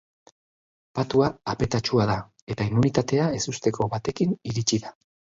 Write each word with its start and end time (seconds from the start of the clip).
Patua 0.99 1.25
apetatsua 1.51 2.07
da, 2.11 2.15
eta 2.55 2.67
immunitatea 2.69 3.27
ezusteko 3.41 3.87
batekin 3.97 4.33
iritsi 4.53 4.81
da. 4.87 4.91